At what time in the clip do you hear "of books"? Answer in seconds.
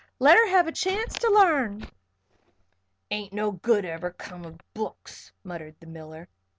4.45-5.31